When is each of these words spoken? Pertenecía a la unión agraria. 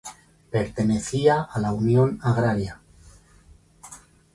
Pertenecía 0.49 1.43
a 1.43 1.59
la 1.59 1.73
unión 1.73 2.17
agraria. 2.23 2.81